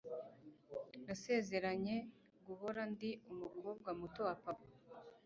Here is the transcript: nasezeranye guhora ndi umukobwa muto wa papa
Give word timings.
nasezeranye 1.05 1.95
guhora 2.45 2.81
ndi 2.91 3.09
umukobwa 3.31 3.89
muto 3.99 4.21
wa 4.27 4.35
papa 4.43 4.67